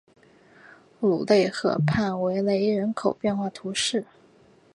[0.99, 4.07] 鲁勒河畔维雷人口变化图示